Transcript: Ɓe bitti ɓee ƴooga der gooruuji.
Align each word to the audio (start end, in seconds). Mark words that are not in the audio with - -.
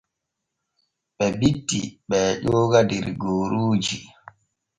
Ɓe 1.17 1.25
bitti 1.39 1.79
ɓee 2.09 2.27
ƴooga 2.45 2.79
der 2.89 3.05
gooruuji. 3.21 3.97